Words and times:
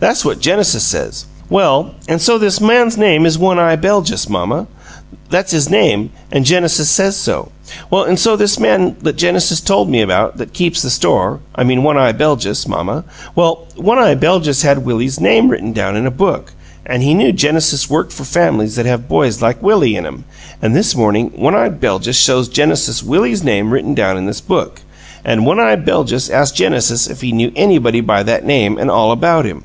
That's 0.00 0.24
what 0.24 0.40
Genesis 0.40 0.82
says. 0.82 1.26
Well, 1.48 1.94
an' 2.08 2.18
so 2.18 2.36
this 2.36 2.60
man's 2.60 2.98
name 2.98 3.24
is 3.24 3.38
One 3.38 3.60
eye 3.60 3.76
Beljus, 3.76 4.28
mamma. 4.28 4.66
That's 5.30 5.52
his 5.52 5.70
name, 5.70 6.10
an' 6.32 6.42
Genesis 6.42 6.90
says 6.90 7.14
so. 7.16 7.52
Well, 7.88 8.04
an' 8.06 8.16
so 8.16 8.34
this 8.34 8.58
man 8.58 8.96
that 9.02 9.12
Genesis 9.14 9.60
told 9.60 9.88
me 9.88 10.00
about, 10.02 10.38
that 10.38 10.52
keeps 10.52 10.82
the 10.82 10.90
store 10.90 11.38
I 11.54 11.62
mean 11.62 11.84
One 11.84 11.96
eye 11.96 12.10
Beljus, 12.12 12.66
mamma 12.66 13.04
well, 13.36 13.68
One 13.76 13.96
eye 14.00 14.16
Beljus 14.16 14.64
had 14.64 14.78
Willie's 14.84 15.20
name 15.20 15.48
written 15.50 15.72
down 15.72 15.94
in 15.96 16.04
a 16.04 16.10
book, 16.10 16.52
an' 16.84 17.02
he 17.02 17.14
knew 17.14 17.30
Genesis 17.30 17.88
worked 17.88 18.12
for 18.12 18.24
fam'lies 18.24 18.74
that 18.74 18.86
have 18.86 19.06
boys 19.08 19.40
like 19.40 19.62
Willie 19.62 19.94
in 19.94 20.04
'em, 20.04 20.24
an' 20.60 20.72
this 20.72 20.96
morning 20.96 21.30
One 21.36 21.54
eye 21.54 21.68
Beljus 21.68 22.16
showed 22.18 22.50
Genesis 22.50 23.04
Willie's 23.04 23.44
name 23.44 23.72
written 23.72 23.94
down 23.94 24.16
in 24.18 24.26
this 24.26 24.40
book, 24.40 24.82
an' 25.24 25.44
One 25.44 25.60
eye 25.60 25.76
Beljus 25.76 26.28
asked 26.28 26.56
Genesis 26.56 27.06
if 27.06 27.20
he 27.20 27.30
knew 27.30 27.52
anybody 27.54 28.00
by 28.00 28.24
that 28.24 28.44
name 28.44 28.80
an' 28.80 28.90
all 28.90 29.12
about 29.12 29.44
him. 29.44 29.62